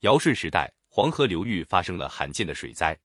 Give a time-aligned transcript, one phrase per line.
[0.00, 2.98] 尧舜时代，黄河流域发生了罕见的水灾，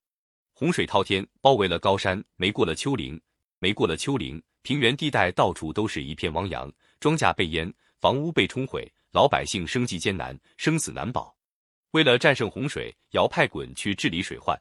[0.54, 3.22] 洪水滔天，包围了高山，没过了丘陵，
[3.60, 6.72] 没过了丘陵，平原地带到处都是一片汪洋，
[7.02, 11.36] 庄稼被淹，房屋被冲毁，老百姓生计艰难，生死难保。
[11.92, 14.58] 为了战胜洪水，尧派鲧去治理水患。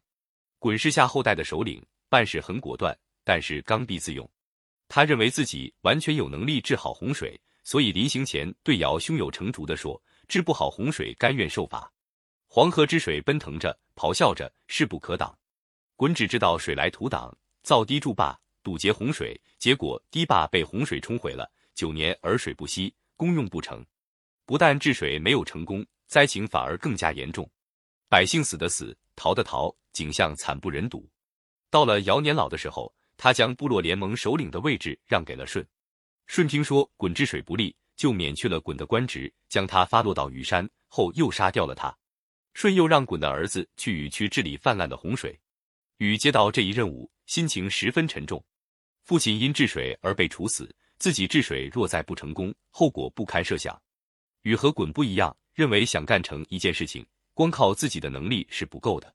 [0.59, 4.29] 鲧是夏后代的首领，办事很果断，但是刚愎自用。
[4.89, 11.89] 他认为自己完全有能力治好洪水，所以临行前对尧胸有成竹地说：“治不好洪水，甘愿受罚。”
[12.55, 15.37] 黄河之水奔腾着，咆哮着，势不可挡。
[15.97, 23.84] 鲧只知道水来土挡，造堤筑坝，堵截洪水，结果堤坝被洪水冲毁了，九年而水不息，功用不成。
[24.47, 27.51] 不但治水没有成功，灾情反而更加严重，
[28.09, 31.05] 百姓死的死，逃的逃，景象惨不忍睹。
[31.70, 35.66] 到了尧年老的时候，他将部落联盟首领的位置让给了舜。
[36.28, 41.92] 舜听说鲧治水不利，就免去了鲧的官职，将他发落到虞山，后又杀掉了他。
[42.54, 45.38] 舜又让鲧的儿子去禹去治理泛滥的洪水。
[45.98, 48.42] 禹接到这一任务，心情十分沉重。
[49.02, 53.80] 父亲因治水而被处死，自己治水若再不成功，后果不堪设想。
[54.42, 59.14] 禹和鲧不一样，认为想干成一件事情，光靠自己的能力是不够的。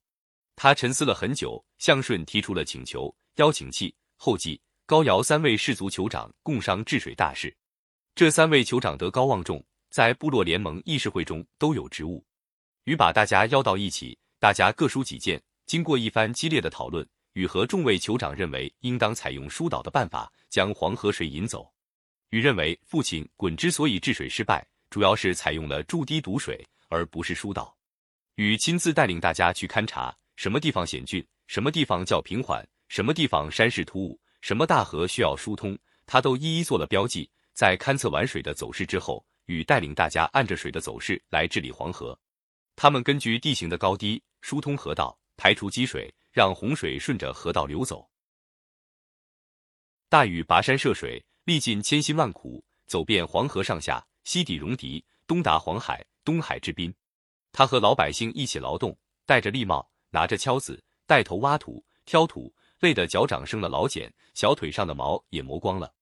[0.56, 7.56] 他沉思了很久，向舜提出了请求，邀请契、后稷、高尧三位氏族酋长共商治水大事。
[8.14, 12.26] 这三位酋长德高望重，在部落联盟议事会中都有职务。
[12.90, 15.40] 禹把大家邀到一起，大家各抒己见。
[15.68, 21.72] 经过一番激烈的讨论，禹和众位酋长认为应当采用疏导的办法，将黄河水引走。
[22.32, 27.78] 禹认为父亲鲧之所以治水失败，主要是采用了筑堤堵水，而不是疏导。
[28.38, 37.30] 禹亲自带领大家去勘察，什么地方险峻，什么地方较平缓，什么地方山势突兀，什么大河需要疏通，他都一一做了标记。
[37.54, 42.20] 在勘测完水的走势之后，禹带领大家按着水的走势来治理黄河。
[42.82, 48.10] 他们根据地形的高低疏通河道，排除积水，让洪水顺着河道流走。
[50.08, 56.96] 大禹跋山涉水，历尽千辛万苦，走遍黄河上下，西抵戎狄，东达黄海，东海之滨。
[57.52, 65.94] 他和老百姓一起劳动，戴着笠帽，拿着锹子，带头挖土、挑土，累得脚掌生了老茧，小腿上的毛也磨光了。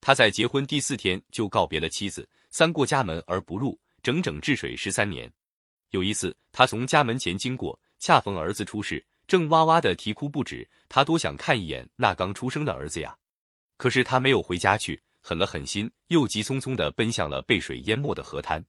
[0.00, 5.28] 他在结婚第四天就告别了妻子，三过家门而不入，整整治水十三年。
[5.90, 10.68] 有一次，他从家门前经过，恰逢儿子出事，正哇哇的啼哭不止。
[10.88, 13.16] 他多想看一眼那刚出生的儿子呀！
[13.76, 18.64] 可是他没有回家去，狠了狠心，又急匆匆的奔向了被水淹没的河滩。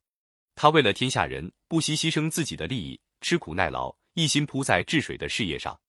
[0.56, 5.80] 他为了天下人，不惜牺牲自己的利益，吃苦耐劳，一心扑在治水的事业上。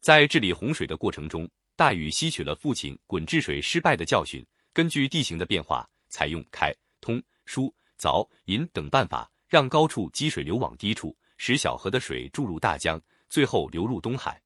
[0.00, 9.30] 在治理洪水的过程中，大禹吸取了父亲鲧治水失败的教训，根据地形的变化，采用开、通、疏、凿、引等办法。
[9.54, 14.42] 让高处积水流往低处，使小河的水注入大江，最后流入东海。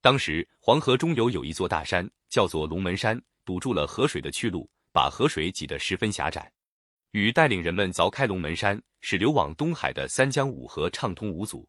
[0.00, 6.50] 当时黄河中游有一座大山，叫做龙门山，堵住了河水的去路，把河水挤得十分狭窄。
[7.10, 11.68] 禹带领人们凿开龙门山，使流往东海的三江五河畅通无阻。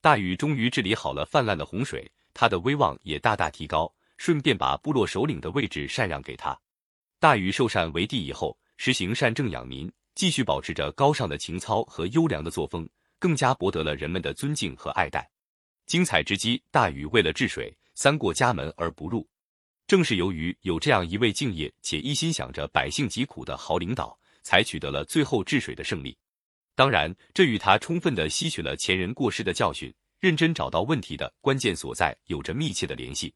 [0.00, 6.56] 大禹终于治理好了泛滥的洪水，他的威望也大大提高，顺便把部落首领的位置禅让给他。
[7.18, 9.92] 大禹受禅为帝以后，实行善政养民。
[10.20, 12.86] 继续保持着高尚的情操和优良的作风，
[13.18, 15.26] 更加博得了人们的尊敬和爱戴。
[15.86, 19.26] 精彩之机，大禹为了治水，三过家门而不入。
[19.86, 26.14] 正是由于有这样一位敬业且一心想着百姓疾苦的好领导，才取得了最后治水的胜利。
[26.74, 33.32] 当然，这与他充分的吸取了前人过失的教训，认真找到问题的关键所在有着密切的联系。